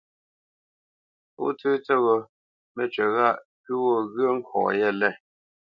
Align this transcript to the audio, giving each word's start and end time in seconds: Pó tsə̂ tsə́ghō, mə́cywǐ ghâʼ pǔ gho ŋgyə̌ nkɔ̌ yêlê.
Pó 1.33 1.43
tsə̂ 1.57 1.73
tsə́ghō, 1.83 2.15
mə́cywǐ 2.75 3.05
ghâʼ 3.15 3.37
pǔ 3.63 3.73
gho 3.83 3.91
ŋgyə̌ 4.03 4.29
nkɔ̌ 4.37 4.63
yêlê. 4.79 5.09